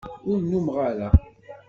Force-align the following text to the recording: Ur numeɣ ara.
Ur 0.29 0.39
numeɣ 0.49 0.77
ara. 0.89 1.09